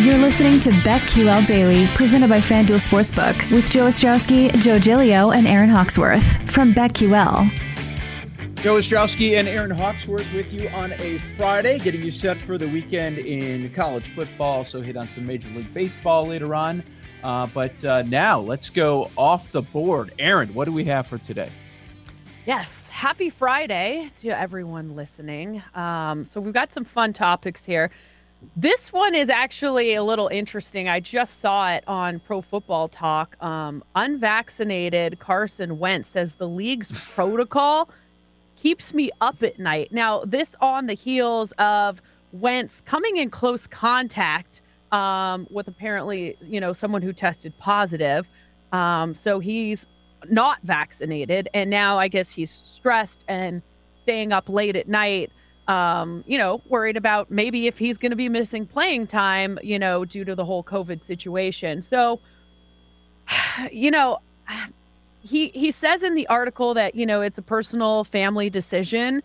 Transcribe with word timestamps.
You're 0.00 0.16
listening 0.16 0.60
to 0.60 0.70
BetQL 0.70 1.46
Daily, 1.46 1.86
presented 1.88 2.30
by 2.30 2.38
FanDuel 2.38 2.80
Sportsbook, 2.80 3.50
with 3.50 3.70
Joe 3.70 3.88
Ostrowski, 3.88 4.50
Joe 4.58 4.78
Gilio, 4.78 5.36
and 5.36 5.46
Aaron 5.46 5.68
Hawksworth 5.68 6.24
from 6.50 6.72
BetQL. 6.72 7.50
Joe 8.62 8.76
Ostrowski 8.76 9.38
and 9.38 9.46
Aaron 9.46 9.70
Hawksworth 9.70 10.32
with 10.32 10.54
you 10.54 10.70
on 10.70 10.94
a 10.94 11.18
Friday, 11.36 11.78
getting 11.80 12.02
you 12.02 12.10
set 12.10 12.40
for 12.40 12.56
the 12.56 12.66
weekend 12.68 13.18
in 13.18 13.70
college 13.74 14.08
football. 14.08 14.64
So 14.64 14.80
hit 14.80 14.96
on 14.96 15.06
some 15.06 15.26
Major 15.26 15.50
League 15.50 15.72
Baseball 15.74 16.26
later 16.26 16.54
on. 16.54 16.82
Uh, 17.22 17.46
but 17.48 17.84
uh, 17.84 18.00
now 18.06 18.40
let's 18.40 18.70
go 18.70 19.10
off 19.18 19.52
the 19.52 19.60
board. 19.60 20.14
Aaron, 20.18 20.54
what 20.54 20.64
do 20.64 20.72
we 20.72 20.86
have 20.86 21.08
for 21.08 21.18
today? 21.18 21.50
Yes, 22.46 22.88
happy 22.88 23.28
Friday 23.28 24.10
to 24.20 24.30
everyone 24.30 24.96
listening. 24.96 25.62
Um, 25.74 26.24
so 26.24 26.40
we've 26.40 26.54
got 26.54 26.72
some 26.72 26.86
fun 26.86 27.12
topics 27.12 27.66
here. 27.66 27.90
This 28.56 28.92
one 28.92 29.14
is 29.14 29.28
actually 29.28 29.94
a 29.94 30.02
little 30.02 30.28
interesting. 30.28 30.88
I 30.88 31.00
just 31.00 31.40
saw 31.40 31.70
it 31.72 31.84
on 31.86 32.20
Pro 32.20 32.40
Football 32.40 32.88
Talk. 32.88 33.36
Um, 33.42 33.84
unvaccinated 33.94 35.18
Carson 35.18 35.78
Wentz 35.78 36.08
says 36.08 36.34
the 36.34 36.48
league's 36.48 36.92
protocol 37.14 37.90
keeps 38.56 38.92
me 38.94 39.10
up 39.20 39.42
at 39.42 39.58
night. 39.58 39.92
Now, 39.92 40.24
this 40.24 40.54
on 40.60 40.86
the 40.86 40.94
heels 40.94 41.52
of 41.58 42.00
Wentz 42.32 42.82
coming 42.86 43.16
in 43.16 43.30
close 43.30 43.66
contact 43.66 44.62
um, 44.92 45.46
with 45.50 45.68
apparently, 45.68 46.36
you 46.42 46.60
know, 46.60 46.72
someone 46.72 47.02
who 47.02 47.12
tested 47.12 47.56
positive. 47.58 48.26
Um, 48.72 49.14
so 49.14 49.38
he's 49.40 49.86
not 50.28 50.58
vaccinated, 50.62 51.48
and 51.54 51.70
now 51.70 51.98
I 51.98 52.08
guess 52.08 52.30
he's 52.30 52.50
stressed 52.50 53.20
and 53.28 53.62
staying 54.02 54.32
up 54.32 54.48
late 54.48 54.76
at 54.76 54.88
night 54.88 55.30
um, 55.70 56.24
you 56.26 56.36
know, 56.36 56.60
worried 56.68 56.96
about 56.96 57.30
maybe 57.30 57.68
if 57.68 57.78
he's 57.78 57.96
going 57.96 58.10
to 58.10 58.16
be 58.16 58.28
missing 58.28 58.66
playing 58.66 59.06
time, 59.06 59.56
you 59.62 59.78
know, 59.78 60.04
due 60.04 60.24
to 60.24 60.34
the 60.34 60.44
whole 60.44 60.64
COVID 60.64 61.00
situation. 61.00 61.80
So, 61.80 62.18
you 63.70 63.92
know, 63.92 64.18
he 65.22 65.48
he 65.48 65.70
says 65.70 66.02
in 66.02 66.16
the 66.16 66.26
article 66.26 66.74
that 66.74 66.94
you 66.96 67.06
know 67.06 67.20
it's 67.20 67.38
a 67.38 67.42
personal 67.42 68.02
family 68.02 68.50
decision. 68.50 69.22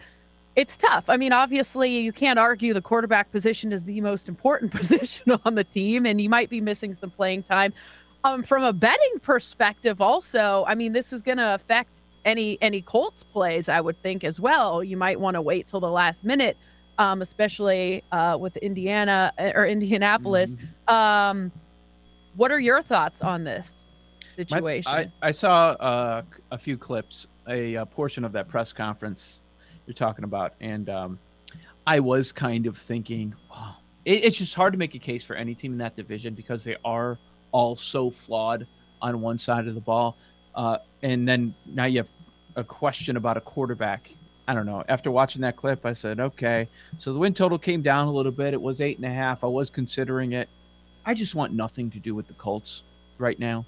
It's 0.55 0.77
tough. 0.77 1.09
I 1.09 1.17
mean, 1.17 1.33
obviously, 1.33 1.97
you 1.97 2.13
can't 2.13 2.37
argue 2.37 2.73
the 2.73 2.81
quarterback 2.81 3.31
position 3.31 3.73
is 3.73 3.83
the 3.83 3.99
most 3.99 4.29
important 4.29 4.71
position 4.79 5.37
on 5.45 5.55
the 5.55 5.63
team, 5.63 6.05
and 6.05 6.21
you 6.21 6.29
might 6.29 6.49
be 6.51 6.61
missing 6.61 6.93
some 6.93 7.09
playing 7.09 7.41
time. 7.43 7.73
Um, 8.23 8.43
from 8.43 8.63
a 8.63 8.71
betting 8.71 9.19
perspective, 9.21 9.99
also, 9.99 10.63
I 10.67 10.75
mean, 10.75 10.93
this 10.93 11.11
is 11.11 11.21
going 11.21 11.37
to 11.37 11.55
affect 11.55 12.01
any 12.25 12.57
any 12.61 12.81
Colts 12.81 13.23
plays, 13.23 13.69
I 13.69 13.79
would 13.79 14.01
think 14.01 14.23
as 14.23 14.39
well. 14.39 14.83
You 14.83 14.97
might 14.97 15.19
want 15.19 15.35
to 15.35 15.41
wait 15.41 15.67
till 15.67 15.79
the 15.79 15.89
last 15.89 16.23
minute, 16.23 16.57
um, 16.97 17.21
especially 17.21 18.03
uh, 18.11 18.37
with 18.39 18.57
Indiana 18.57 19.31
uh, 19.39 19.51
or 19.53 19.65
Indianapolis. 19.65 20.55
Mm-hmm. 20.55 20.93
Um, 20.93 21.51
what 22.35 22.51
are 22.51 22.59
your 22.59 22.81
thoughts 22.81 23.21
on 23.21 23.43
this 23.43 23.85
situation? 24.35 24.91
I, 24.91 25.11
I, 25.21 25.31
saw 25.31 25.69
uh, 25.69 26.23
a 26.51 26.57
few 26.57 26.77
clips, 26.77 27.27
a, 27.47 27.75
a, 27.75 27.85
portion 27.85 28.25
of 28.25 28.33
that 28.33 28.49
press 28.49 28.73
conference 28.73 29.39
you're 29.85 29.93
talking 29.93 30.25
about, 30.25 30.53
and 30.59 30.89
um, 30.89 31.19
I 31.87 31.99
was 32.01 32.33
kind 32.33 32.65
of 32.65 32.77
thinking, 32.77 33.33
wow, 33.49 33.75
it, 34.03 34.25
it's 34.25 34.37
just 34.37 34.53
hard 34.53 34.73
to 34.73 34.79
make 34.79 34.95
a 34.95 34.99
case 34.99 35.23
for 35.23 35.35
any 35.35 35.55
team 35.55 35.71
in 35.71 35.77
that 35.77 35.95
division 35.95 36.33
because 36.33 36.63
they 36.63 36.75
are 36.83 37.17
all 37.51 37.75
so 37.75 38.09
flawed 38.09 38.67
on 39.01 39.21
one 39.21 39.37
side 39.37 39.67
of 39.67 39.75
the 39.75 39.81
ball. 39.81 40.17
Uh, 40.55 40.77
and 41.03 41.27
then 41.27 41.53
now 41.65 41.85
you 41.85 41.99
have 41.99 42.11
a 42.55 42.63
question 42.63 43.17
about 43.17 43.37
a 43.37 43.41
quarterback. 43.41 44.11
I 44.47 44.53
don't 44.53 44.65
know. 44.65 44.83
After 44.87 45.09
watching 45.09 45.41
that 45.41 45.55
clip, 45.55 45.85
I 45.85 45.93
said, 45.93 46.19
okay. 46.19 46.67
So 46.97 47.13
the 47.13 47.19
win 47.19 47.33
total 47.33 47.57
came 47.57 47.81
down 47.81 48.07
a 48.07 48.11
little 48.11 48.31
bit. 48.31 48.53
It 48.53 48.61
was 48.61 48.79
eight 48.79 48.97
and 48.97 49.05
a 49.05 49.13
half. 49.13 49.43
I 49.43 49.47
was 49.47 49.69
considering 49.69 50.33
it. 50.33 50.49
I 51.05 51.13
just 51.13 51.35
want 51.35 51.53
nothing 51.53 51.89
to 51.91 51.99
do 51.99 52.13
with 52.13 52.27
the 52.27 52.33
Colts 52.33 52.83
right 53.17 53.39
now. 53.39 53.65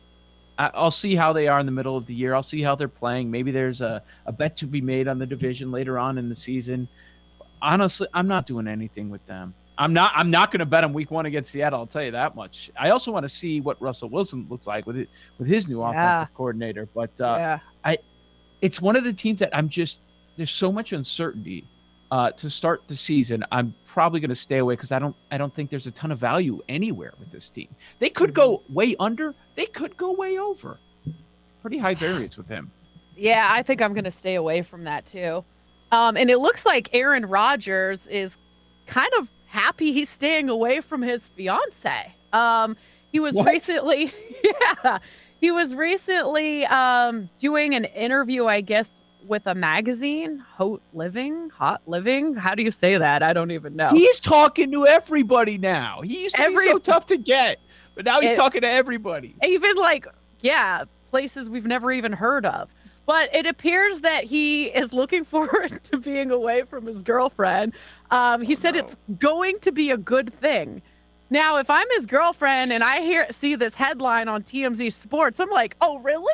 I, 0.59 0.71
will 0.81 0.91
see 0.91 1.15
how 1.15 1.33
they 1.33 1.47
are 1.47 1.59
in 1.59 1.65
the 1.65 1.71
middle 1.71 1.97
of 1.97 2.05
the 2.05 2.13
year. 2.13 2.33
I'll 2.33 2.43
see 2.43 2.61
how 2.61 2.75
they're 2.75 2.87
playing. 2.87 3.29
Maybe 3.29 3.51
there's 3.51 3.81
a, 3.81 4.01
a 4.25 4.31
bet 4.31 4.55
to 4.57 4.67
be 4.67 4.81
made 4.81 5.07
on 5.07 5.19
the 5.19 5.25
division 5.25 5.71
later 5.71 5.99
on 5.99 6.17
in 6.17 6.29
the 6.29 6.35
season. 6.35 6.87
Honestly, 7.61 8.07
I'm 8.13 8.27
not 8.27 8.45
doing 8.45 8.67
anything 8.67 9.09
with 9.09 9.25
them. 9.27 9.53
I'm 9.79 9.93
not. 9.93 10.11
I'm 10.15 10.31
not 10.31 10.51
going 10.51 10.59
to 10.59 10.65
bet 10.65 10.83
on 10.83 10.91
Week 10.91 11.11
One 11.11 11.27
against 11.27 11.51
Seattle. 11.51 11.79
I'll 11.79 11.85
tell 11.85 12.01
you 12.01 12.11
that 12.11 12.35
much. 12.35 12.71
I 12.79 12.89
also 12.89 13.11
want 13.11 13.23
to 13.23 13.29
see 13.29 13.61
what 13.61 13.79
Russell 13.79 14.09
Wilson 14.09 14.47
looks 14.49 14.65
like 14.65 14.87
with 14.87 14.97
it, 14.97 15.09
with 15.37 15.47
his 15.47 15.67
new 15.67 15.81
yeah. 15.81 15.89
offensive 15.89 16.33
coordinator. 16.33 16.87
But 16.95 17.11
uh, 17.21 17.35
yeah. 17.37 17.59
I, 17.85 17.97
it's 18.61 18.81
one 18.81 18.95
of 18.95 19.03
the 19.03 19.13
teams 19.13 19.39
that 19.39 19.55
I'm 19.55 19.69
just. 19.69 19.99
There's 20.35 20.51
so 20.51 20.71
much 20.71 20.93
uncertainty 20.93 21.67
uh, 22.11 22.31
to 22.31 22.49
start 22.49 22.83
the 22.87 22.95
season. 22.95 23.43
I'm 23.51 23.73
probably 23.87 24.19
going 24.19 24.29
to 24.29 24.35
stay 24.35 24.57
away 24.57 24.75
because 24.75 24.91
I 24.91 24.99
don't. 24.99 25.15
I 25.31 25.37
don't 25.37 25.53
think 25.53 25.69
there's 25.69 25.87
a 25.87 25.91
ton 25.91 26.11
of 26.11 26.19
value 26.19 26.61
anywhere 26.69 27.13
with 27.19 27.31
this 27.31 27.49
team. 27.49 27.73
They 27.99 28.09
could 28.09 28.33
go 28.33 28.63
way 28.69 28.95
under. 28.99 29.35
They 29.55 29.65
could 29.65 29.97
go 29.97 30.11
way 30.11 30.37
over. 30.37 30.79
Pretty 31.61 31.77
high 31.77 31.95
variance 31.95 32.37
with 32.37 32.47
him. 32.47 32.71
Yeah, 33.15 33.47
I 33.51 33.63
think 33.63 33.81
I'm 33.81 33.93
going 33.93 34.03
to 34.03 34.11
stay 34.11 34.35
away 34.35 34.61
from 34.61 34.83
that 34.83 35.05
too. 35.05 35.43
Um, 35.91 36.17
and 36.17 36.29
it 36.29 36.37
looks 36.37 36.65
like 36.65 36.89
Aaron 36.93 37.25
Rodgers 37.25 38.07
is 38.07 38.37
kind 38.85 39.11
of 39.17 39.31
happy 39.47 39.91
he's 39.91 40.09
staying 40.09 40.49
away 40.49 40.81
from 40.81 41.01
his 41.01 41.27
fiance. 41.27 42.13
Um, 42.33 42.75
he 43.11 43.19
was 43.19 43.35
what? 43.35 43.47
recently, 43.47 44.13
yeah, 44.43 44.99
he 45.39 45.51
was 45.51 45.75
recently 45.75 46.65
um, 46.65 47.29
doing 47.39 47.75
an 47.75 47.85
interview, 47.85 48.45
I 48.45 48.61
guess, 48.61 49.03
with 49.27 49.45
a 49.45 49.55
magazine, 49.55 50.39
Hot 50.39 50.81
Living, 50.93 51.49
Hot 51.51 51.81
Living. 51.85 52.33
How 52.33 52.55
do 52.55 52.63
you 52.63 52.71
say 52.71 52.97
that? 52.97 53.21
I 53.21 53.33
don't 53.33 53.51
even 53.51 53.75
know. 53.75 53.89
He's 53.89 54.19
talking 54.19 54.71
to 54.71 54.87
everybody 54.87 55.57
now. 55.57 56.01
He 56.01 56.23
used 56.23 56.35
to 56.35 56.41
Every, 56.41 56.65
be 56.65 56.71
so 56.71 56.79
tough 56.79 57.05
to 57.07 57.17
get, 57.17 57.59
but 57.95 58.05
now 58.05 58.21
he's 58.21 58.31
it, 58.31 58.35
talking 58.35 58.61
to 58.61 58.69
everybody. 58.69 59.35
Even 59.43 59.75
like, 59.75 60.07
yeah, 60.41 60.85
places 61.09 61.49
we've 61.49 61.65
never 61.65 61.91
even 61.91 62.13
heard 62.13 62.45
of. 62.45 62.69
But 63.05 63.33
it 63.33 63.45
appears 63.45 64.01
that 64.01 64.25
he 64.25 64.65
is 64.65 64.93
looking 64.93 65.23
forward 65.25 65.79
to 65.91 65.97
being 65.97 66.31
away 66.31 66.63
from 66.63 66.85
his 66.85 67.03
girlfriend. 67.03 67.73
Um, 68.11 68.41
he 68.41 68.55
oh, 68.55 68.59
said 68.59 68.73
no. 68.73 68.81
it's 68.81 68.97
going 69.19 69.59
to 69.59 69.71
be 69.71 69.91
a 69.91 69.97
good 69.97 70.33
thing. 70.39 70.81
Now, 71.29 71.57
if 71.57 71.69
I'm 71.69 71.87
his 71.95 72.05
girlfriend 72.05 72.71
and 72.71 72.83
I 72.83 73.01
hear 73.01 73.27
see 73.31 73.55
this 73.55 73.75
headline 73.75 74.27
on 74.27 74.43
TMZ 74.43 74.93
Sports, 74.93 75.39
I'm 75.39 75.49
like, 75.49 75.75
oh, 75.81 75.99
really? 75.99 76.33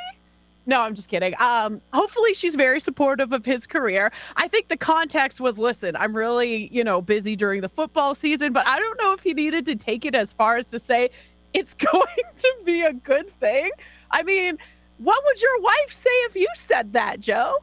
No, 0.65 0.81
I'm 0.81 0.95
just 0.95 1.09
kidding. 1.09 1.33
Um, 1.39 1.81
hopefully, 1.91 2.33
she's 2.33 2.55
very 2.55 2.79
supportive 2.79 3.33
of 3.33 3.43
his 3.43 3.67
career. 3.67 4.11
I 4.37 4.47
think 4.47 4.69
the 4.69 4.77
context 4.77 5.41
was 5.41 5.57
listen, 5.57 5.95
I'm 5.95 6.15
really, 6.15 6.69
you 6.71 6.83
know, 6.83 7.01
busy 7.01 7.35
during 7.35 7.61
the 7.61 7.69
football 7.69 8.15
season, 8.15 8.53
but 8.53 8.65
I 8.65 8.79
don't 8.79 8.97
know 9.01 9.13
if 9.13 9.21
he 9.21 9.33
needed 9.33 9.65
to 9.65 9.75
take 9.75 10.05
it 10.05 10.15
as 10.15 10.31
far 10.31 10.57
as 10.57 10.69
to 10.69 10.79
say 10.79 11.09
it's 11.53 11.73
going 11.91 12.05
to 12.37 12.53
be 12.63 12.83
a 12.83 12.93
good 12.93 13.29
thing. 13.39 13.71
I 14.11 14.23
mean, 14.23 14.57
what 14.99 15.21
would 15.25 15.41
your 15.41 15.59
wife 15.61 15.91
say 15.91 16.09
if 16.25 16.35
you 16.35 16.47
said 16.55 16.93
that, 16.93 17.19
Joe? 17.19 17.57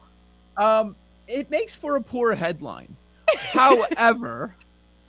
Um, 0.57 0.95
it 1.27 1.49
makes 1.49 1.75
for 1.75 1.95
a 1.95 2.01
poor 2.01 2.35
headline. 2.35 2.95
However, 3.35 4.53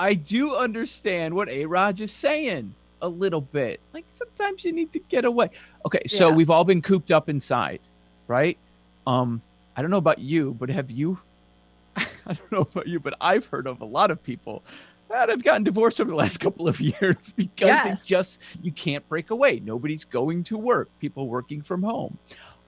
I 0.02 0.14
do 0.14 0.56
understand 0.56 1.32
what 1.32 1.48
A 1.48 1.64
Rod 1.64 2.00
is 2.00 2.10
saying 2.10 2.74
a 3.02 3.08
little 3.08 3.40
bit. 3.40 3.78
Like 3.94 4.04
sometimes 4.08 4.64
you 4.64 4.72
need 4.72 4.92
to 4.94 4.98
get 4.98 5.24
away. 5.24 5.50
Okay, 5.86 6.02
so 6.08 6.28
yeah. 6.28 6.34
we've 6.34 6.50
all 6.50 6.64
been 6.64 6.82
cooped 6.82 7.12
up 7.12 7.28
inside, 7.28 7.78
right? 8.26 8.58
Um, 9.06 9.40
I 9.76 9.80
don't 9.80 9.92
know 9.92 9.98
about 9.98 10.18
you, 10.18 10.56
but 10.58 10.70
have 10.70 10.90
you? 10.90 11.20
I 11.96 12.04
don't 12.26 12.50
know 12.50 12.60
about 12.62 12.88
you, 12.88 12.98
but 12.98 13.14
I've 13.20 13.46
heard 13.46 13.68
of 13.68 13.80
a 13.80 13.84
lot 13.84 14.10
of 14.10 14.20
people 14.20 14.64
that 15.08 15.28
have 15.28 15.44
gotten 15.44 15.62
divorced 15.62 16.00
over 16.00 16.10
the 16.10 16.16
last 16.16 16.40
couple 16.40 16.66
of 16.66 16.80
years 17.00 17.32
because 17.36 17.68
Yes. 17.68 17.84
they 18.02 18.04
just 18.04 18.40
you 18.60 18.72
can't 18.72 19.08
break 19.08 19.30
away. 19.30 19.60
Nobody's 19.64 20.04
going 20.04 20.42
to 20.44 20.58
work. 20.58 20.88
People 20.98 21.28
working 21.28 21.62
from 21.62 21.80
home. 21.80 22.18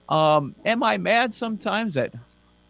Um, 0.07 0.55
am 0.65 0.83
I 0.83 0.95
mad 0.97 1.35
sometimes 1.35 1.95
that 1.95 2.13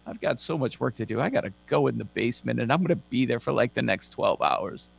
I've 0.07 0.21
got 0.21 0.39
so 0.39 0.57
much 0.57 0.79
work 0.79 0.95
to 0.95 1.05
do? 1.05 1.19
I 1.19 1.29
got 1.29 1.41
to 1.41 1.53
go 1.67 1.87
in 1.87 1.97
the 1.97 2.05
basement 2.05 2.59
and 2.59 2.71
I'm 2.71 2.79
going 2.79 2.89
to 2.89 2.95
be 3.09 3.25
there 3.25 3.39
for 3.39 3.51
like 3.51 3.73
the 3.73 3.81
next 3.81 4.09
12 4.09 4.41
hours. 4.41 4.89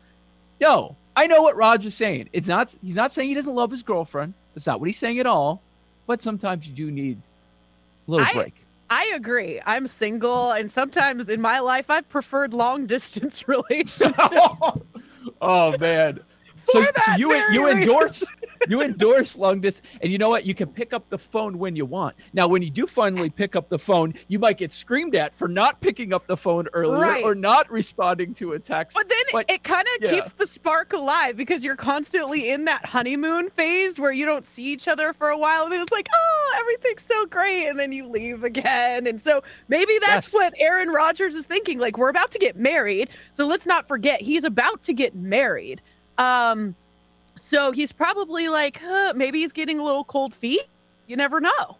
No, 0.60 0.96
I 1.14 1.26
know 1.26 1.42
what 1.42 1.56
Roger's 1.56 1.94
saying. 1.94 2.28
It's 2.32 2.48
not. 2.48 2.74
He's 2.82 2.96
not 2.96 3.12
saying 3.12 3.28
he 3.28 3.34
doesn't 3.34 3.54
love 3.54 3.70
his 3.70 3.82
girlfriend. 3.82 4.34
That's 4.54 4.66
not 4.66 4.80
what 4.80 4.86
he's 4.86 4.98
saying 4.98 5.20
at 5.20 5.26
all. 5.26 5.62
But 6.06 6.22
sometimes 6.22 6.66
you 6.66 6.74
do 6.74 6.90
need 6.90 7.18
a 8.06 8.10
little 8.10 8.26
I- 8.26 8.32
break. 8.32 8.54
I 8.88 9.10
agree. 9.16 9.60
I'm 9.66 9.88
single, 9.88 10.52
and 10.52 10.70
sometimes 10.70 11.28
in 11.28 11.40
my 11.40 11.58
life, 11.58 11.90
I've 11.90 12.08
preferred 12.08 12.54
long 12.54 12.86
distance 12.94 13.48
relationships. 13.48 14.14
oh 15.40 15.76
man. 15.78 16.20
So, 16.68 16.84
so 16.84 17.12
you 17.16 17.34
you 17.52 17.68
endorse 17.68 18.22
you 18.68 18.82
endorse 18.82 19.36
long 19.36 19.60
distance, 19.60 19.86
and 20.00 20.10
you 20.12 20.18
know 20.18 20.28
what? 20.28 20.44
You 20.46 20.54
can 20.54 20.68
pick 20.68 20.92
up 20.92 21.08
the 21.08 21.18
phone 21.18 21.58
when 21.58 21.76
you 21.76 21.84
want. 21.84 22.16
Now, 22.32 22.48
when 22.48 22.62
you 22.62 22.70
do 22.70 22.86
finally 22.86 23.30
pick 23.30 23.56
up 23.56 23.68
the 23.68 23.78
phone, 23.78 24.14
you 24.28 24.38
might 24.38 24.58
get 24.58 24.72
screamed 24.72 25.14
at 25.14 25.34
for 25.34 25.48
not 25.48 25.80
picking 25.80 26.12
up 26.12 26.26
the 26.26 26.36
phone 26.36 26.66
earlier 26.72 27.00
Right. 27.00 27.24
or 27.24 27.34
not 27.34 27.70
responding 27.70 28.34
to 28.34 28.52
a 28.52 28.58
text. 28.58 28.96
But 28.96 29.08
then 29.08 29.22
But- 29.32 29.50
it 29.50 29.62
kind 29.62 29.86
of 29.96 30.02
yeah. 30.04 30.14
keeps 30.16 30.32
the 30.32 30.46
spark 30.46 30.92
alive 30.92 31.36
because 31.36 31.64
you're 31.64 31.76
constantly 31.76 32.50
in 32.50 32.64
that 32.66 32.84
honeymoon 32.84 33.50
phase 33.50 33.98
where 33.98 34.12
you 34.12 34.24
don't 34.24 34.44
see 34.46 34.64
each 34.64 34.88
other 34.88 35.12
for 35.12 35.28
a 35.28 35.38
while, 35.38 35.64
and 35.64 35.74
it's 35.74 35.92
like, 35.92 36.08
oh, 36.14 36.56
everything's 36.60 37.02
so 37.02 37.26
great, 37.26 37.66
and 37.66 37.78
then 37.78 37.92
you 37.92 38.06
leave 38.06 38.44
again. 38.44 39.06
And 39.06 39.20
so 39.20 39.42
maybe 39.68 39.92
that's 40.00 40.28
Yes. 40.28 40.34
what 40.34 40.54
Aaron 40.58 40.88
Rodgers 40.90 41.34
is 41.34 41.44
thinking. 41.44 41.78
Like, 41.78 41.98
we're 41.98 42.08
about 42.10 42.30
to 42.32 42.38
get 42.38 42.56
married, 42.56 43.08
so 43.32 43.46
let's 43.46 43.66
not 43.66 43.86
forget 43.88 44.20
he's 44.20 44.44
about 44.44 44.82
to 44.82 44.92
get 44.92 45.14
married. 45.14 45.80
Um, 46.18 46.74
so 47.36 47.70
he's 47.72 47.92
probably 47.92 48.48
like, 48.48 48.80
huh, 48.82 49.12
maybe 49.14 49.40
he's 49.40 49.52
getting 49.52 49.78
a 49.78 49.84
little 49.84 50.04
cold 50.04 50.34
feet. 50.34 50.64
You 51.06 51.16
never 51.16 51.40
know. 51.40 51.76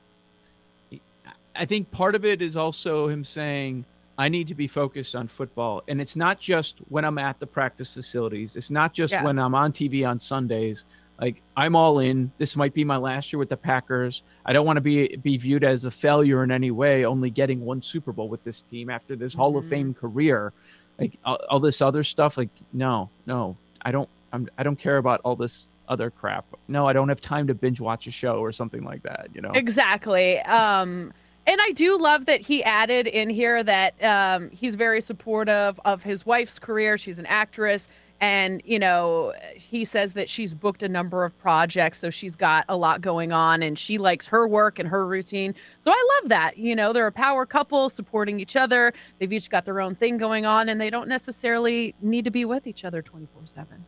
I 1.54 1.64
think 1.64 1.90
part 1.90 2.14
of 2.14 2.24
it 2.24 2.42
is 2.42 2.56
also 2.56 3.08
him 3.08 3.24
saying, 3.24 3.84
I 4.18 4.28
need 4.28 4.46
to 4.48 4.54
be 4.54 4.66
focused 4.66 5.14
on 5.16 5.26
football. 5.28 5.82
And 5.88 6.00
it's 6.00 6.16
not 6.16 6.38
just 6.38 6.76
when 6.88 7.04
I'm 7.04 7.18
at 7.18 7.38
the 7.40 7.46
practice 7.46 7.92
facilities, 7.92 8.56
it's 8.56 8.70
not 8.70 8.92
just 8.92 9.12
Yeah. 9.12 9.24
when 9.24 9.38
I'm 9.38 9.54
on 9.54 9.72
TV 9.72 10.06
on 10.08 10.18
Sundays. 10.18 10.84
Like, 11.20 11.40
I'm 11.56 11.74
all 11.74 12.00
in. 12.00 12.30
This 12.36 12.56
might 12.56 12.74
be 12.74 12.84
my 12.84 12.98
last 12.98 13.32
year 13.32 13.38
with 13.38 13.48
the 13.48 13.56
Packers. 13.56 14.22
I 14.44 14.52
don't 14.52 14.66
want 14.66 14.76
to 14.76 14.82
be 14.82 15.16
be 15.16 15.38
viewed 15.38 15.64
as 15.64 15.84
a 15.86 15.90
failure 15.90 16.44
in 16.44 16.50
any 16.50 16.70
way, 16.70 17.06
only 17.06 17.30
getting 17.30 17.64
one 17.64 17.80
Super 17.80 18.12
Bowl 18.12 18.28
with 18.28 18.44
this 18.44 18.60
team 18.60 18.90
after 18.90 19.16
this 19.16 19.32
Hall 19.32 19.56
of 19.56 19.64
Mhm. 19.64 19.68
Fame 19.70 19.94
career. 19.94 20.52
Like 20.98 21.16
all, 21.24 21.38
all 21.48 21.60
this 21.60 21.80
other 21.80 22.02
stuff, 22.02 22.36
like 22.36 22.50
no, 22.74 23.08
no, 23.26 23.56
I 23.82 23.92
don't. 23.92 24.08
I'm, 24.36 24.48
I 24.58 24.62
don't 24.62 24.78
care 24.78 24.98
about 24.98 25.20
all 25.24 25.34
this 25.34 25.66
other 25.88 26.10
crap. 26.10 26.44
No, 26.68 26.86
I 26.86 26.92
don't 26.92 27.08
have 27.08 27.20
time 27.20 27.46
to 27.46 27.54
binge 27.54 27.80
watch 27.80 28.06
a 28.06 28.10
show 28.10 28.38
or 28.38 28.52
something 28.52 28.84
like 28.84 29.02
that. 29.02 29.28
You 29.34 29.40
know. 29.40 29.50
Exactly. 29.54 30.40
Um, 30.40 31.12
and 31.46 31.60
I 31.60 31.70
do 31.72 31.96
love 31.98 32.26
that 32.26 32.40
he 32.40 32.62
added 32.64 33.06
in 33.06 33.30
here 33.30 33.62
that 33.62 34.02
um, 34.02 34.50
he's 34.50 34.74
very 34.74 35.00
supportive 35.00 35.80
of 35.84 36.02
his 36.02 36.26
wife's 36.26 36.58
career. 36.58 36.98
She's 36.98 37.18
an 37.18 37.26
actress. 37.26 37.88
And, 38.20 38.62
you 38.64 38.78
know, 38.78 39.34
he 39.54 39.84
says 39.84 40.14
that 40.14 40.28
she's 40.28 40.54
booked 40.54 40.82
a 40.82 40.88
number 40.88 41.24
of 41.24 41.38
projects. 41.38 41.98
So 41.98 42.10
she's 42.10 42.34
got 42.34 42.64
a 42.68 42.76
lot 42.76 43.00
going 43.00 43.30
on 43.30 43.62
and 43.62 43.78
she 43.78 43.98
likes 43.98 44.26
her 44.26 44.48
work 44.48 44.78
and 44.78 44.88
her 44.88 45.06
routine. 45.06 45.54
So 45.82 45.92
I 45.92 46.18
love 46.20 46.30
that. 46.30 46.56
You 46.56 46.74
know, 46.74 46.92
they're 46.92 47.06
a 47.06 47.12
power 47.12 47.46
couple 47.46 47.90
supporting 47.90 48.40
each 48.40 48.56
other. 48.56 48.92
They've 49.18 49.32
each 49.32 49.50
got 49.50 49.66
their 49.66 49.80
own 49.80 49.94
thing 49.94 50.16
going 50.16 50.46
on 50.46 50.68
and 50.68 50.80
they 50.80 50.90
don't 50.90 51.08
necessarily 51.08 51.94
need 52.00 52.24
to 52.24 52.30
be 52.30 52.44
with 52.44 52.66
each 52.66 52.84
other 52.84 53.02
24 53.02 53.42
7. 53.44 53.84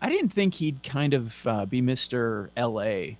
I 0.00 0.08
didn't 0.08 0.28
think 0.30 0.54
he'd 0.54 0.82
kind 0.82 1.14
of 1.14 1.46
uh, 1.46 1.64
be 1.66 1.80
Mr. 1.80 2.48
LA, 2.56 3.16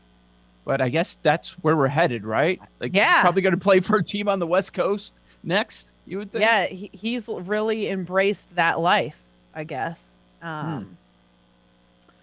but 0.65 0.81
I 0.81 0.89
guess 0.89 1.17
that's 1.23 1.53
where 1.63 1.77
we're 1.77 1.89
headed, 1.89 2.25
right? 2.25 2.61
Like, 2.81 2.95
Yeah. 2.95 3.23
probably 3.23 3.43
going 3.43 3.55
to 3.55 3.61
play 3.61 3.81
for 3.81 3.97
a 3.97 4.05
team 4.05 4.29
on 4.29 4.39
the 4.39 4.47
West 4.47 4.73
Coast 4.75 5.13
next. 5.43 5.91
You 6.07 6.19
would 6.19 6.33
think. 6.33 6.43
Yeah, 6.43 6.67
he, 6.67 6.91
he's 6.93 7.27
really 7.29 7.89
embraced 7.89 8.55
that 8.55 8.79
life, 8.81 9.17
I 9.55 9.65
guess. 9.65 10.17
Um, 10.43 10.97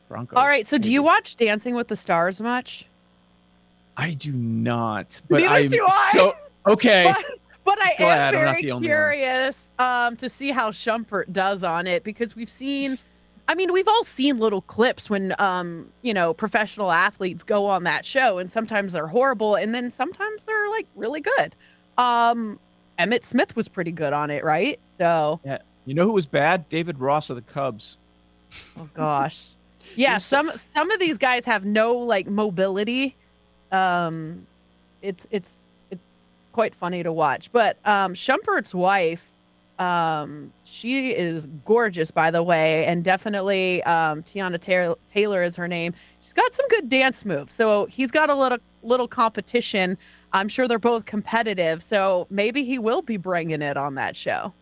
Broncos. 0.08 0.38
All 0.38 0.46
right. 0.46 0.68
So, 0.68 0.78
do 0.78 0.92
you 0.92 1.02
watch 1.04 1.36
Dancing 1.36 1.76
with 1.76 1.88
the 1.88 1.96
Stars 1.96 2.40
much? 2.42 2.86
I 3.98 4.12
do 4.12 4.32
not. 4.32 5.20
But 5.30 5.42
Neither 5.42 5.56
I'm 5.56 5.66
do 5.68 5.86
I. 5.88 6.10
so 6.14 6.36
okay. 6.68 7.14
But, 7.16 7.26
but 7.66 7.78
I 7.82 7.96
Glad 7.98 8.36
am 8.36 8.62
very 8.62 8.82
curious 8.82 9.72
um, 9.80 10.16
to 10.18 10.30
see 10.30 10.52
how 10.52 10.72
Shumpert 10.72 11.32
does 11.32 11.64
on 11.64 11.88
it 11.88 12.04
because 12.04 12.36
we've 12.36 12.50
seen. 12.50 12.98
I 13.48 13.56
mean, 13.56 13.74
we've 13.74 13.88
all 13.88 14.04
seen 14.04 14.40
little 14.40 14.62
clips 14.62 15.10
when, 15.10 15.36
um, 15.40 15.90
you 16.02 16.14
know, 16.14 16.34
professional 16.34 16.92
athletes 16.92 17.44
go 17.44 17.66
on 17.66 17.84
that 17.84 18.06
show, 18.06 18.38
and 18.38 18.50
sometimes 18.50 18.94
they're 18.94 19.08
horrible, 19.08 19.56
and 19.56 19.76
then 19.76 19.92
sometimes 19.92 20.44
they're 20.44 20.70
like 20.70 20.88
really 20.96 21.22
good. 21.22 21.56
Um, 21.98 22.60
Emmitt 23.00 23.24
Smith 23.24 23.56
was 23.56 23.68
pretty 23.68 23.92
good 23.92 24.14
on 24.14 24.30
it, 24.30 24.44
right? 24.44 24.80
So, 24.98 25.40
yeah. 25.44 25.58
You 25.86 25.94
know 25.94 26.06
who 26.06 26.14
was 26.14 26.26
bad? 26.26 26.68
David 26.70 27.00
Ross 27.00 27.30
of 27.30 27.36
the 27.36 27.42
Cubs. 27.42 27.98
Oh 28.80 28.88
gosh. 28.94 29.50
Yeah, 29.96 30.20
some 30.20 30.52
some 30.56 30.92
of 30.92 31.00
these 31.00 31.18
guys 31.18 31.44
have 31.46 31.66
no 31.66 31.94
like 31.96 32.28
mobility. 32.28 33.16
Um 33.72 34.46
it's 35.02 35.26
it's 35.32 35.56
it's 35.90 36.04
quite 36.52 36.76
funny 36.76 37.02
to 37.02 37.12
watch. 37.12 37.52
But 37.52 37.78
um 37.84 38.14
Shumpert's 38.14 38.76
wife, 38.76 39.26
um, 39.80 40.52
she 40.64 41.12
is 41.12 41.48
gorgeous 41.66 42.12
by 42.12 42.32
the 42.32 42.44
way, 42.44 42.86
and 42.86 43.04
definitely 43.04 43.84
um 43.84 44.24
Teyana 44.24 44.60
Taylor, 44.60 44.96
Taylor 45.08 45.44
is 45.44 45.56
her 45.56 45.68
name. 45.68 45.94
She's 46.20 46.34
got 46.34 46.54
some 46.54 46.68
good 46.70 46.90
dance 46.90 47.26
moves. 47.26 47.54
So 47.54 47.86
he's 47.86 48.12
got 48.12 48.30
a 48.30 48.36
little 48.36 48.60
little 48.84 49.08
competition. 49.08 49.98
I'm 50.34 50.50
sure 50.50 50.68
they're 50.68 50.80
both 50.80 51.06
competitive, 51.06 51.84
so 51.84 52.28
maybe 52.30 52.64
he 52.64 52.80
will 52.80 53.02
be 53.02 53.18
bringing 53.18 53.62
it 53.62 53.78
on 53.78 53.96
that 53.96 54.16
show. 54.16 54.54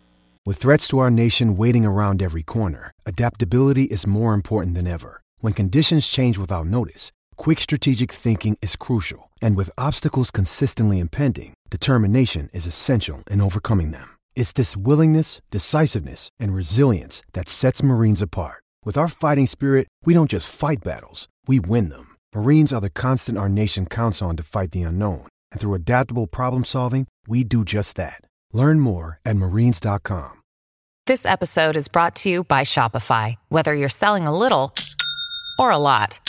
With 0.46 0.58
threats 0.58 0.88
to 0.88 0.98
our 0.98 1.12
nation 1.12 1.56
waiting 1.56 1.86
around 1.86 2.22
every 2.22 2.42
corner, 2.42 2.92
adaptability 3.06 3.84
is 3.84 4.08
more 4.08 4.34
important 4.34 4.76
than 4.76 4.88
ever. 4.88 5.22
When 5.40 5.54
conditions 5.54 6.08
change 6.08 6.38
without 6.38 6.66
notice, 6.66 7.12
quick 7.36 7.60
strategic 7.60 8.12
thinking 8.12 8.58
is 8.62 8.76
crucial. 8.76 9.30
And 9.42 9.56
with 9.56 9.70
obstacles 9.78 10.32
consistently 10.32 11.00
impending, 11.00 11.54
determination 11.70 12.50
is 12.54 12.66
essential 12.66 13.24
in 13.30 13.40
overcoming 13.40 13.92
them. 13.92 14.18
It's 14.36 14.52
this 14.52 14.76
willingness, 14.76 15.42
decisiveness, 15.52 16.30
and 16.40 16.54
resilience 16.54 17.24
that 17.34 17.48
sets 17.48 17.84
Marines 17.84 18.22
apart. 18.22 18.64
With 18.84 18.98
our 18.98 19.08
fighting 19.08 19.46
spirit, 19.46 19.88
we 20.04 20.14
don't 20.14 20.30
just 20.30 20.54
fight 20.54 20.84
battles, 20.84 21.30
we 21.48 21.60
win 21.62 21.90
them. 21.90 22.18
Marines 22.36 22.74
are 22.74 22.82
the 22.82 22.90
constant 22.90 23.38
our 23.38 23.50
nation 23.50 23.86
counts 23.86 24.22
on 24.22 24.36
to 24.38 24.44
fight 24.44 24.72
the 24.72 24.82
unknown. 24.84 25.28
And 25.52 25.62
through 25.62 25.76
adaptable 25.76 26.28
problem 26.28 26.66
solving, 26.66 27.08
we 27.28 27.44
do 27.46 27.64
just 27.64 27.96
that. 27.98 28.22
Learn 28.52 28.82
more 28.82 29.20
at 29.26 29.38
marines.com. 29.38 30.42
This 31.08 31.26
episode 31.26 31.78
is 31.78 31.88
brought 31.88 32.16
to 32.18 32.30
you 32.30 32.44
by 32.44 32.62
Shopify. 32.62 33.36
Whether 33.50 33.74
you're 33.74 33.90
selling 33.90 34.28
a 34.28 34.38
little 34.38 34.74
or 35.58 35.72
a 35.72 35.78
lot, 35.78 36.20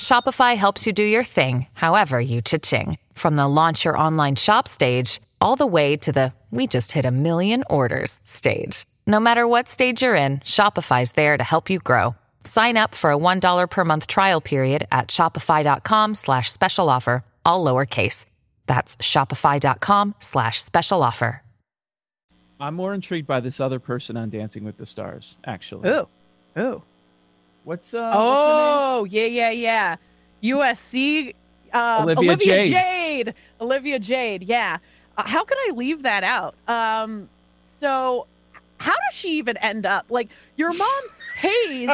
Shopify 0.00 0.56
helps 0.56 0.86
you 0.86 0.92
do 0.92 1.04
your 1.04 1.24
thing, 1.24 1.66
however 1.74 2.20
you 2.20 2.40
cha-ching. 2.40 2.98
From 3.12 3.36
the 3.36 3.46
launch 3.46 3.84
your 3.84 3.98
online 3.98 4.36
shop 4.36 4.66
stage, 4.66 5.20
all 5.40 5.56
the 5.56 5.66
way 5.66 5.96
to 5.98 6.12
the 6.12 6.32
we 6.50 6.66
just 6.66 6.92
hit 6.92 7.04
a 7.04 7.10
million 7.10 7.62
orders 7.68 8.20
stage. 8.24 8.86
No 9.06 9.20
matter 9.20 9.46
what 9.46 9.68
stage 9.68 10.02
you're 10.02 10.14
in, 10.14 10.38
Shopify's 10.38 11.12
there 11.12 11.36
to 11.36 11.44
help 11.44 11.68
you 11.68 11.78
grow. 11.78 12.14
Sign 12.44 12.78
up 12.78 12.94
for 12.94 13.10
a 13.12 13.18
$1 13.18 13.68
per 13.70 13.84
month 13.84 14.06
trial 14.06 14.40
period 14.40 14.86
at 14.90 15.08
shopify.com 15.08 16.14
slash 16.14 16.50
special 16.50 16.88
offer, 16.88 17.22
all 17.44 17.62
lowercase. 17.62 18.24
That's 18.66 18.96
shopify.com 18.96 20.14
slash 20.20 20.62
special 20.62 21.02
offer. 21.02 21.42
I'm 22.60 22.74
more 22.74 22.94
intrigued 22.94 23.26
by 23.26 23.40
this 23.40 23.60
other 23.60 23.78
person 23.78 24.16
on 24.16 24.30
Dancing 24.30 24.64
with 24.64 24.76
the 24.76 24.86
Stars. 24.86 25.36
Actually. 25.44 25.90
Ooh. 25.90 26.08
Ooh. 26.58 26.82
What's 27.64 27.94
uh? 27.94 28.10
Oh, 28.14 29.04
yeah, 29.04 29.26
yeah, 29.26 29.50
yeah. 29.50 29.96
USC. 30.42 31.34
Um, 31.72 32.08
Olivia 32.08 32.36
Jade. 32.36 32.72
Jade. 32.72 33.34
Olivia 33.60 33.98
Jade. 33.98 34.42
Yeah. 34.42 34.78
Uh, 35.18 35.24
how 35.26 35.44
could 35.44 35.58
I 35.68 35.72
leave 35.74 36.02
that 36.04 36.22
out? 36.24 36.54
Um, 36.68 37.28
so, 37.78 38.26
how 38.78 38.92
does 38.92 39.14
she 39.18 39.36
even 39.36 39.56
end 39.58 39.84
up? 39.84 40.06
Like, 40.08 40.28
your 40.56 40.72
mom 40.72 41.02
pays 41.36 41.90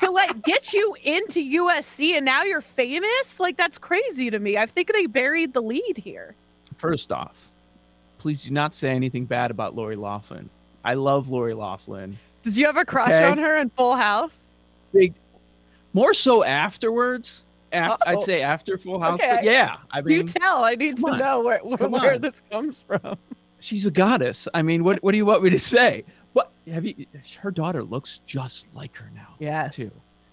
to 0.00 0.10
like 0.10 0.42
get 0.42 0.72
you 0.72 0.96
into 1.02 1.40
USC, 1.40 2.12
and 2.16 2.24
now 2.24 2.44
you're 2.44 2.60
famous. 2.60 3.38
Like, 3.40 3.56
that's 3.56 3.76
crazy 3.78 4.30
to 4.30 4.38
me. 4.38 4.56
I 4.56 4.66
think 4.66 4.92
they 4.92 5.06
buried 5.06 5.52
the 5.52 5.60
lead 5.60 5.98
here. 5.98 6.34
First 6.76 7.10
off, 7.10 7.36
please 8.18 8.42
do 8.44 8.50
not 8.50 8.74
say 8.74 8.90
anything 8.90 9.24
bad 9.24 9.50
about 9.50 9.74
Lori 9.74 9.96
Loughlin. 9.96 10.48
I 10.84 10.94
love 10.94 11.28
Lori 11.28 11.54
Loughlin. 11.54 12.16
Did 12.44 12.56
you 12.56 12.66
have 12.66 12.76
a 12.76 12.84
crush 12.84 13.12
Okay. 13.12 13.24
on 13.26 13.38
her 13.38 13.56
in 13.58 13.68
Full 13.70 13.96
House? 13.96 14.52
Big, 14.92 15.12
more 15.92 16.14
so 16.14 16.44
afterwards. 16.44 17.42
After, 17.72 18.08
I'd 18.08 18.22
say 18.22 18.40
after 18.42 18.78
Full 18.78 18.98
House, 19.00 19.20
Okay. 19.20 19.36
but 19.36 19.44
yeah, 19.44 19.76
I 19.90 20.00
mean, 20.00 20.16
You 20.16 20.24
tell. 20.24 20.64
I 20.64 20.74
need 20.74 20.96
to 20.98 21.08
on. 21.08 21.18
know 21.18 21.40
where 21.40 21.58
where, 21.58 21.76
Come 21.78 21.90
where 21.92 22.18
this 22.18 22.42
comes 22.50 22.82
from. 22.82 23.16
she's 23.60 23.84
a 23.86 23.90
goddess. 23.90 24.48
I 24.54 24.62
mean, 24.62 24.84
what 24.84 25.02
what 25.02 25.12
do 25.12 25.18
you 25.18 25.26
want 25.26 25.42
me 25.42 25.50
to 25.50 25.58
say? 25.58 26.04
What 26.32 26.50
have 26.70 26.84
you? 26.86 26.94
Her 27.40 27.50
daughter 27.50 27.82
looks 27.82 28.20
just 28.26 28.68
like 28.74 28.96
her 28.96 29.10
now. 29.14 29.34
Yes. 29.38 29.74
too. 29.74 29.90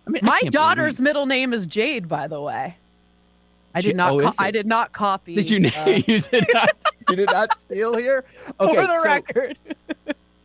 I 0.08 0.12
mean, 0.12 0.22
My 0.24 0.40
can't 0.42 0.54
daughter's 0.54 0.98
believe- 0.98 1.04
middle 1.10 1.26
name 1.26 1.54
is 1.54 1.66
Jade, 1.66 2.08
by 2.08 2.28
the 2.28 2.40
way. 2.40 2.78
I 3.74 3.82
did 3.82 3.96
not. 3.98 4.14
oh, 4.14 4.20
co- 4.20 4.32
I 4.40 4.52
did 4.52 4.66
not 4.66 4.94
copy. 4.94 5.36
Did 5.36 5.50
you? 5.50 5.70
uh, 5.76 5.86
you 6.08 6.22
did 6.22 6.46
not. 6.54 6.70
You 7.10 7.16
did 7.18 7.30
not 7.30 7.60
steal 7.60 7.96
here. 7.96 8.24
Okay, 8.62 8.76
for 8.76 8.88
the 8.88 8.96
so 8.96 9.04
record. 9.04 9.58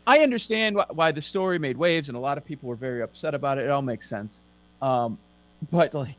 I 0.06 0.18
understand 0.20 0.76
wh- 0.76 0.97
why 0.97 1.12
the 1.12 1.23
story 1.23 1.59
made 1.59 1.76
waves, 1.76 2.09
and 2.09 2.16
a 2.16 2.20
lot 2.20 2.37
of 2.38 2.44
people 2.44 2.68
were 2.68 2.75
very 2.75 3.02
upset 3.02 3.35
about 3.35 3.59
it. 3.59 3.66
It 3.66 3.70
all 3.70 3.82
makes 3.82 4.09
sense. 4.09 4.38
Um, 4.82 5.16
but 5.70 5.94
like, 5.94 6.16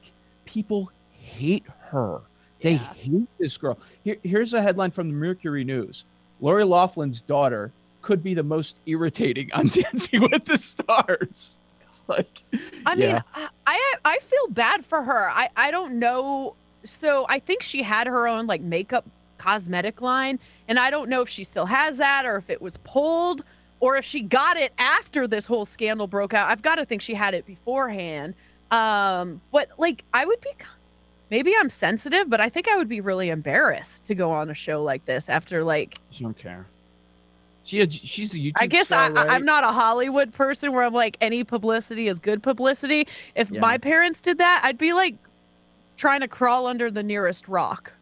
people 0.51 0.91
hate 1.11 1.63
her. 1.79 2.21
They 2.61 2.73
Yeah. 2.73 2.93
hate 2.93 3.27
this 3.39 3.57
girl. 3.57 3.79
Here, 4.03 4.17
here's 4.23 4.53
a 4.53 4.61
headline 4.61 4.91
from 4.91 5.07
the 5.07 5.13
Mercury 5.13 5.63
News: 5.63 6.03
Lori 6.41 6.65
Loughlin's 6.65 7.21
daughter 7.21 7.71
could 8.01 8.21
be 8.23 8.33
the 8.33 8.43
most 8.43 8.77
irritating 8.85 9.49
on 9.53 9.67
Dancing 9.73 10.21
with 10.21 10.45
the 10.45 10.57
Stars. 10.57 11.59
It's 11.87 12.07
like, 12.09 12.43
I 12.85 12.95
mean, 12.95 13.15
yeah. 13.15 13.21
I, 13.33 13.47
I 13.65 13.93
I 14.05 14.19
feel 14.19 14.47
bad 14.49 14.85
for 14.85 15.01
her. 15.03 15.29
I 15.29 15.49
I 15.55 15.71
don't 15.71 15.99
know. 15.99 16.55
So 16.83 17.25
I 17.29 17.39
think 17.39 17.61
she 17.63 17.81
had 17.83 18.07
her 18.07 18.27
own 18.27 18.47
like 18.47 18.61
makeup 18.61 19.05
cosmetic 19.37 20.01
line, 20.01 20.39
and 20.67 20.77
I 20.79 20.89
don't 20.89 21.09
know 21.09 21.21
if 21.21 21.29
she 21.29 21.43
still 21.45 21.65
has 21.65 21.97
that 21.97 22.25
or 22.25 22.37
if 22.37 22.49
it 22.49 22.61
was 22.61 22.77
pulled 22.77 23.43
or 23.79 23.97
if 23.97 24.05
she 24.05 24.21
got 24.21 24.57
it 24.57 24.73
after 24.77 25.27
this 25.27 25.45
whole 25.45 25.65
scandal 25.65 26.07
broke 26.07 26.33
out. 26.33 26.49
I've 26.49 26.61
got 26.61 26.75
to 26.75 26.85
think 26.85 27.01
she 27.01 27.13
had 27.15 27.33
it 27.33 27.45
beforehand. 27.45 28.35
Um, 28.71 29.41
but 29.51 29.69
like 29.77 30.03
I 30.13 30.25
would 30.25 30.41
be. 30.41 30.49
Maybe 31.29 31.53
I'm 31.57 31.69
sensitive, 31.69 32.29
but 32.29 32.41
I 32.41 32.49
think 32.49 32.67
I 32.67 32.75
would 32.75 32.89
be 32.89 32.99
really 32.99 33.29
embarrassed 33.29 34.03
to 34.05 34.15
go 34.15 34.31
on 34.31 34.49
a 34.49 34.53
show 34.53 34.83
like 34.83 35.05
this 35.05 35.29
after 35.29 35.63
like 35.63 35.97
she 36.09 36.25
don't 36.25 36.37
care. 36.37 36.65
She 37.63 37.87
she's 37.87 38.33
a 38.33 38.37
YouTube. 38.37 38.51
I 38.57 38.67
guess 38.67 38.87
star, 38.87 39.03
I, 39.05 39.09
right? 39.11 39.29
I, 39.29 39.35
I'm 39.35 39.45
not 39.45 39.63
a 39.63 39.67
Hollywood 39.71 40.33
person 40.33 40.73
where 40.73 40.83
I'm 40.83 40.93
like 40.93 41.15
any 41.21 41.45
publicity 41.45 42.09
is 42.09 42.19
good 42.19 42.43
publicity. 42.43 43.07
If 43.35 43.49
Yeah. 43.49 43.61
my 43.61 43.77
parents 43.77 44.19
did 44.19 44.39
that, 44.39 44.61
I'd 44.65 44.77
be 44.77 44.91
like 44.91 45.15
trying 45.95 46.19
to 46.19 46.27
crawl 46.27 46.67
under 46.67 46.91
the 46.91 47.03
nearest 47.03 47.47
rock. 47.47 47.93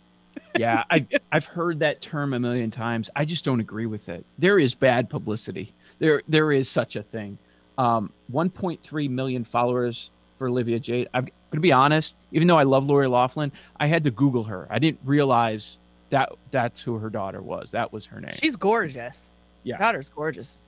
yeah, 0.56 0.84
I've 0.90 1.06
I've 1.32 1.46
heard 1.46 1.78
that 1.82 2.02
term 2.02 2.34
a 2.34 2.40
million 2.40 2.72
times. 2.72 3.12
I 3.16 3.26
just 3.26 3.46
don't 3.46 3.60
agree 3.60 3.86
with 3.86 4.10
it. 4.10 4.26
There 4.40 4.58
is 4.58 4.74
bad 4.74 5.08
publicity. 5.08 5.72
There 6.00 6.24
there 6.28 6.52
is 6.52 6.68
such 6.68 6.96
a 6.96 7.04
thing. 7.04 7.38
Um, 7.78 8.12
1.3 8.34 9.10
million 9.10 9.44
followers 9.44 10.10
for 10.40 10.48
Olivia 10.48 10.80
Jade. 10.80 11.08
I'm 11.14 11.28
gonna 11.52 11.62
be 11.62 11.72
honest. 11.72 12.16
Even 12.32 12.48
though 12.48 12.58
I 12.58 12.64
love 12.64 12.88
Lori 12.88 13.08
Loughlin, 13.08 13.52
I 13.80 13.86
had 13.86 14.04
to 14.06 14.12
Google 14.12 14.44
her. 14.46 14.66
I 14.72 14.80
didn't 14.80 15.00
realize 15.06 15.78
that 16.10 16.32
that's 16.50 16.82
who 16.82 16.98
her 16.98 17.10
daughter 17.12 17.42
was. 17.44 17.70
That 17.72 17.94
was 17.94 18.06
her 18.08 18.20
name. 18.20 18.34
She's 18.34 18.56
gorgeous. 18.56 19.36
Yeah. 19.64 19.78
daughter's 19.78 20.10
gorgeous. 20.10 20.66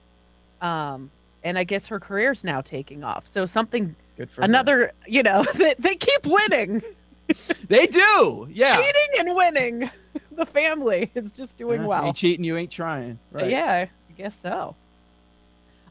Um, 0.61 1.09
and 1.43 1.57
I 1.57 1.63
guess 1.63 1.87
her 1.87 1.99
career's 1.99 2.43
now 2.43 2.61
taking 2.61 3.03
off. 3.03 3.25
So 3.25 3.47
something, 3.47 3.95
Good 4.17 4.29
for 4.29 4.41
her. 4.41 4.45
another, 4.45 4.91
you 5.07 5.23
know, 5.23 5.43
they, 5.55 5.73
they 5.79 5.95
keep 5.95 6.25
winning, 6.27 6.83
They 7.67 7.87
do. 7.87 8.47
Yeah. 8.51 8.75
cheating 8.75 9.19
and 9.19 9.35
winning. 9.35 9.89
The 10.33 10.45
family 10.45 11.11
is 11.13 11.31
just 11.31 11.57
doing 11.57 11.81
Yeah, 11.81 11.87
well. 11.87 12.05
Ain't 12.05 12.15
cheating, 12.15 12.43
you 12.43 12.57
ain't 12.57 12.71
trying. 12.71 13.19
Right. 13.31 13.49
Yeah, 13.49 13.85
I 14.09 14.13
guess 14.17 14.33
so. 14.41 14.75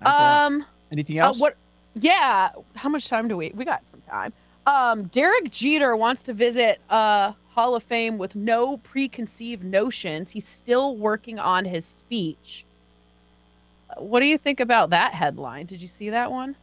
Guess. 0.03 0.09
Um. 0.13 0.65
Anything 0.91 1.21
Uh, 1.21 1.27
else? 1.27 1.39
what? 1.41 1.57
Yeah. 1.95 2.51
How 2.77 2.89
much 2.89 3.09
time 3.09 3.29
do 3.29 3.37
we? 3.37 3.51
We 3.55 3.65
got 3.65 3.89
some 3.89 4.01
time. 4.03 4.33
Um, 4.67 5.05
Derek 5.09 5.51
Jeter 5.51 5.97
wants 5.97 6.23
to 6.25 6.35
visit 6.35 6.81
uh, 6.91 7.33
Hall 7.49 7.75
of 7.75 7.83
Fame 7.83 8.19
with 8.19 8.37
no 8.37 8.77
preconceived 8.79 9.65
notions. 9.65 10.31
He's 10.31 10.47
still 10.47 10.97
working 10.97 11.39
on 11.39 11.65
his 11.65 11.85
speech. 11.87 12.67
What 13.97 14.21
do 14.21 14.27
you 14.27 14.39
think 14.39 14.61
about 14.61 14.91
that 14.91 15.15
headline? 15.15 15.67
Did 15.67 15.83
you 15.83 15.89
see 15.89 16.11
that 16.11 16.31
one? 16.31 16.57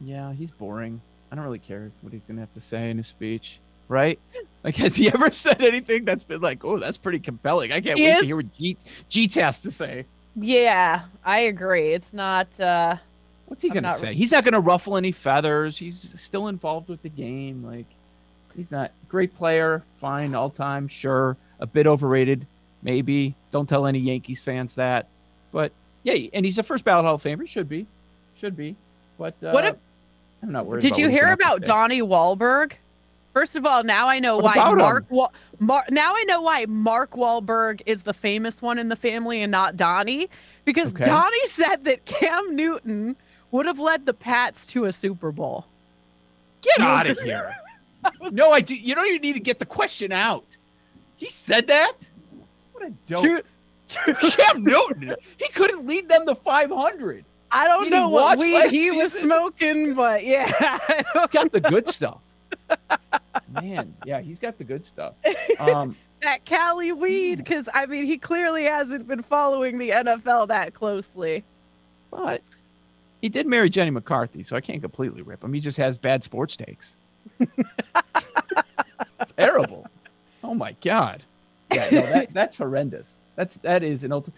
Yeah, 0.00 0.32
he's 0.32 0.52
boring. 0.52 1.02
I 1.30 1.34
don't 1.36 1.44
really 1.44 1.58
care 1.58 1.92
what 2.00 2.12
he's 2.12 2.26
gonna 2.26 2.40
have 2.40 2.52
to 2.54 2.60
say 2.60 2.90
in 2.90 2.98
his 2.98 3.08
speech, 3.08 3.60
right? 3.88 4.18
Like, 4.64 4.76
has 4.76 4.96
he 4.96 5.08
ever 5.08 5.30
said 5.32 5.62
anything 5.62 6.04
that's 6.04 6.24
been 6.24 6.40
like, 6.40 6.64
oh, 6.64 6.78
that's 6.80 6.98
pretty 6.98 7.20
compelling? 7.20 7.70
I 7.72 7.80
can't 7.80 7.98
He 7.98 8.02
wait 8.02 8.18
to 8.18 8.26
hear 8.26 8.36
what 8.36 8.52
G 8.52 8.76
G 9.08 9.28
has 9.40 9.62
to 9.62 9.70
say. 9.70 10.04
Yeah, 10.34 11.04
I 11.24 11.40
agree. 11.40 11.92
It's 11.94 12.12
not. 12.12 12.58
Uh, 12.60 12.96
What's 13.48 13.62
he 13.62 13.68
I'm 13.70 13.74
gonna 13.74 13.88
not- 13.88 13.98
say? 13.98 14.14
He's 14.14 14.32
not 14.32 14.44
gonna 14.44 14.60
ruffle 14.60 14.96
any 14.96 15.10
feathers. 15.12 15.76
He's 15.76 16.14
still 16.20 16.48
involved 16.48 16.88
with 16.88 17.02
the 17.02 17.08
game. 17.08 17.64
Like, 17.64 17.86
he's 18.56 18.70
not 18.70 18.92
great 19.08 19.34
player, 19.36 19.82
fine, 19.96 20.34
all 20.34 20.50
time, 20.50 20.86
sure. 20.88 21.36
A 21.60 21.66
bit 21.66 21.86
overrated, 21.86 22.46
maybe. 22.82 23.34
Don't 23.50 23.68
tell 23.68 23.86
any 23.86 23.98
Yankees 23.98 24.42
fans 24.42 24.74
that. 24.76 25.06
But 25.50 25.72
yeah, 26.04 26.28
and 26.34 26.44
he's 26.44 26.58
a 26.58 26.62
first 26.62 26.84
ballot 26.84 27.04
Hall 27.04 27.14
of 27.14 27.22
Famer. 27.22 27.48
Should 27.48 27.68
be, 27.68 27.86
should 28.36 28.56
be. 28.56 28.76
But 29.18 29.34
uh, 29.42 29.50
What 29.50 29.64
if- 29.64 29.76
I'm 30.42 30.52
not 30.52 30.66
worried. 30.66 30.82
did 30.82 30.92
about 30.92 30.98
you 30.98 31.08
hear 31.08 31.20
gonna 31.22 31.30
have 31.30 31.38
to 31.38 31.44
about. 31.56 31.64
Donnie 31.64 32.02
Wahlberg? 32.02 32.72
First 33.32 33.56
of 33.56 33.66
all, 33.66 33.82
now 33.84 34.08
I 34.08 34.20
know 34.20 34.36
What 34.36 34.56
why? 34.56 34.74
Mark. 34.74 35.04
Wa- 35.10 35.30
Mar- 35.58 35.84
now 35.90 36.12
I 36.14 36.24
know 36.24 36.40
why 36.42 36.64
Mark 36.66 37.12
Wahlberg 37.12 37.82
is 37.86 38.02
the 38.02 38.14
famous 38.14 38.62
one 38.62 38.78
in 38.78 38.88
the 38.88 38.96
family 38.96 39.42
and 39.42 39.50
not 39.50 39.76
Donnie, 39.76 40.28
because 40.64 40.92
Okay. 40.94 41.04
Donnie 41.04 41.46
said 41.48 41.84
that 41.84 42.04
Cam 42.04 42.54
Newton 42.54 43.16
would 43.50 43.66
have 43.66 43.78
led 43.78 44.06
the 44.06 44.14
Pats 44.14 44.66
to 44.66 44.84
a 44.86 44.92
Super 44.92 45.32
Bowl. 45.32 45.66
Get 46.62 46.80
out 46.80 47.08
of 47.08 47.18
here. 47.20 47.54
no, 48.30 48.50
I 48.50 48.60
do. 48.60 48.74
You 48.74 48.94
don't 48.94 49.06
even 49.08 49.22
need 49.22 49.34
to 49.34 49.40
get 49.40 49.58
the 49.58 49.66
question 49.66 50.12
out. 50.12 50.56
He 51.16 51.28
said 51.28 51.66
that. 51.68 51.94
What 52.72 52.86
a 52.86 52.90
dope. 53.06 53.22
True- 53.22 53.42
true- 53.88 54.14
Cam 54.30 54.62
Newton. 54.62 55.14
He 55.36 55.48
couldn't 55.48 55.86
lead 55.86 56.08
them 56.08 56.26
to 56.26 56.34
500. 56.34 57.24
I 57.50 57.66
don't 57.66 57.84
he 57.84 57.90
know 57.90 58.08
what 58.08 58.38
weed 58.38 58.70
he 58.70 58.90
was 58.90 59.12
smoking, 59.12 59.94
but 59.94 60.24
yeah, 60.24 60.78
He's 61.14 61.30
got 61.30 61.50
the 61.50 61.60
good 61.60 61.88
stuff. 61.88 62.20
Man, 63.50 63.94
yeah, 64.04 64.20
he's 64.20 64.38
got 64.38 64.58
the 64.58 64.64
good 64.64 64.84
stuff. 64.84 65.14
Um, 65.58 65.96
that 66.22 66.44
Cali 66.44 66.92
weed, 66.92 67.38
because 67.38 67.68
I 67.72 67.86
mean, 67.86 68.04
he 68.04 68.18
clearly 68.18 68.64
hasn't 68.64 69.08
been 69.08 69.22
following 69.22 69.78
the 69.78 69.90
NFL 69.90 70.48
that 70.48 70.74
closely. 70.74 71.42
but 72.10 72.42
he 73.20 73.28
did 73.28 73.46
marry 73.46 73.68
Jenny 73.70 73.90
McCarthy, 73.90 74.42
so 74.42 74.56
I 74.56 74.60
can't 74.60 74.80
completely 74.80 75.22
rip 75.22 75.42
him. 75.42 75.52
He 75.52 75.60
just 75.60 75.76
has 75.78 75.96
bad 75.98 76.22
sports 76.24 76.56
takes. 76.56 76.96
Terrible. 79.36 79.86
Oh 80.44 80.54
my 80.54 80.74
god. 80.82 81.22
Yeah, 81.72 81.88
no, 81.90 82.00
that, 82.02 82.32
that's 82.32 82.58
horrendous. 82.58 83.16
That's 83.36 83.58
that 83.58 83.82
is 83.82 84.04
an 84.04 84.12
ultimate. 84.12 84.36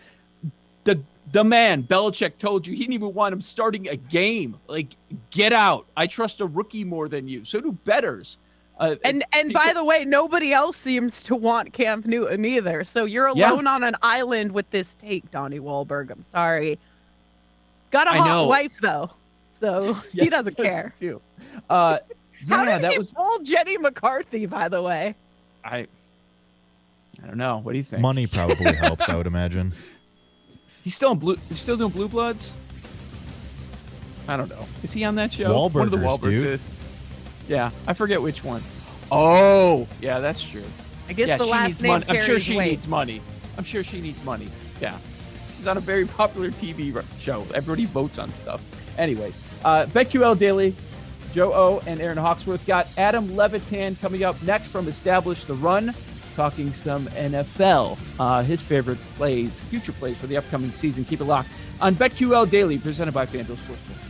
The 0.84 1.00
the 1.32 1.44
man 1.44 1.82
Belichick 1.82 2.38
told 2.38 2.66
you 2.66 2.72
he 2.72 2.80
didn't 2.80 2.94
even 2.94 3.14
want 3.14 3.32
him 3.32 3.40
starting 3.40 3.88
a 3.88 3.96
game. 3.96 4.56
Like, 4.66 4.96
get 5.30 5.52
out. 5.52 5.86
I 5.96 6.06
trust 6.06 6.40
a 6.40 6.46
rookie 6.46 6.84
more 6.84 7.08
than 7.08 7.28
you. 7.28 7.44
So 7.44 7.60
do 7.60 7.72
betters. 7.84 8.38
Uh, 8.78 8.96
And 9.04 9.24
and 9.32 9.52
by 9.52 9.72
the 9.74 9.84
way, 9.84 10.04
nobody 10.06 10.52
else 10.52 10.76
seems 10.76 11.22
to 11.24 11.36
want 11.36 11.72
Cam 11.74 12.02
Newton 12.06 12.44
either. 12.44 12.82
So 12.84 13.04
you're 13.04 13.30
Yeah. 13.36 13.52
alone 13.52 13.66
on 13.66 13.84
an 13.84 13.94
island 14.02 14.52
with 14.52 14.68
this 14.70 14.94
take, 14.94 15.30
Donnie 15.30 15.60
Wahlberg. 15.60 16.10
I'm 16.10 16.22
sorry. 16.22 16.78
He's 17.90 17.92
got 17.92 18.06
a 18.06 18.10
I 18.12 18.18
hot 18.18 18.28
know. 18.28 18.46
wife 18.46 18.78
though, 18.80 19.10
so 19.52 19.96
Yeah, 20.12 20.24
he 20.24 20.30
doesn't 20.30 20.56
care. 20.56 20.94
too. 20.98 21.20
Uh, 21.68 21.98
How 22.48 22.64
did 22.64 22.84
that 22.84 22.92
he 22.92 22.98
was 22.98 23.12
pull 23.12 23.40
Jenny 23.40 23.76
McCarthy? 23.78 24.46
By 24.46 24.68
the 24.68 24.80
way, 24.80 25.16
I. 25.64 25.88
I 27.22 27.26
don't 27.26 27.36
know. 27.36 27.58
What 27.58 27.72
do 27.72 27.78
you 27.78 27.84
think? 27.84 28.00
Money 28.00 28.26
probably 28.28 28.72
helps, 28.76 29.08
I 29.08 29.16
would 29.16 29.26
imagine. 29.26 29.74
He's 30.82 30.94
still 30.94 31.10
in 31.12 31.18
blue. 31.18 31.36
He's 31.48 31.60
still 31.60 31.76
doing 31.76 31.90
Blue 31.90 32.08
Bloods. 32.08 32.52
I 34.28 34.36
don't 34.36 34.48
know. 34.48 34.64
Is 34.84 34.92
he 34.92 35.02
on 35.04 35.16
that 35.16 35.32
show? 35.32 35.66
One 35.68 35.82
of 35.84 35.90
the 35.90 35.96
Wahlburgers, 35.98 36.18
Wahlbergs 36.18 36.22
dude. 36.22 36.46
is. 36.46 36.70
Yeah, 37.48 37.70
I 37.88 37.92
forget 37.92 38.22
which 38.22 38.44
one. 38.44 38.62
Oh, 39.10 39.86
yeah, 40.00 40.20
that's 40.20 40.42
true. 40.42 40.62
I 41.08 41.12
guess 41.12 41.26
yeah, 41.28 41.36
the 41.36 41.44
she 41.44 41.50
last 41.50 41.66
needs 41.66 41.82
name 41.82 41.92
money. 41.92 42.04
I'm 42.08 42.24
sure 42.24 42.38
she 42.40 42.56
weight. 42.56 42.70
needs 42.70 42.86
money. 42.86 43.20
I'm 43.58 43.64
sure 43.64 43.82
she 43.82 44.00
needs 44.00 44.22
money. 44.24 44.48
Yeah, 44.80 44.96
she's 45.60 45.66
on 45.66 45.76
a 45.76 45.80
very 45.80 46.06
popular 46.06 46.50
TV 46.50 47.04
show. 47.20 47.46
Everybody 47.54 47.84
votes 47.84 48.18
on 48.18 48.32
stuff. 48.32 48.62
Anyways, 48.96 49.38
uh, 49.62 49.84
BetQL 49.86 50.38
Daily. 50.38 50.74
Joe 51.34 51.52
O 51.52 51.82
and 51.86 52.00
Aaron 52.00 52.18
Hawksworth 52.18 52.66
got 52.66 52.88
Adam 52.96 53.36
Levitan 53.36 53.94
coming 54.00 54.24
up 54.24 54.42
next 54.42 54.66
from 54.68 54.88
Establish 54.88 55.44
the 55.44 55.54
Run, 55.54 55.94
talking 56.34 56.72
some 56.72 57.06
NFL, 57.08 57.96
uh, 58.18 58.42
his 58.42 58.60
favorite 58.60 58.98
plays, 59.16 59.60
future 59.60 59.92
plays 59.92 60.16
for 60.16 60.26
the 60.26 60.36
upcoming 60.36 60.72
season. 60.72 61.04
Keep 61.04 61.20
it 61.20 61.24
locked 61.24 61.50
on 61.80 61.94
BetQL 61.94 62.50
Daily, 62.50 62.78
presented 62.78 63.12
by 63.12 63.26
FanDuel 63.26 63.56
Sportsbook. 63.58 64.09